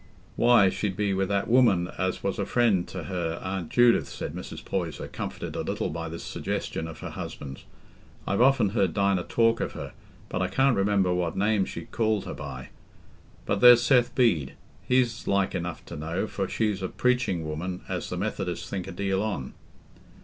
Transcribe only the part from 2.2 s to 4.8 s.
was a friend t' her Aunt Judith," said Mrs.